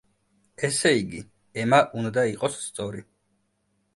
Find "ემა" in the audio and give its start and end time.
1.65-1.81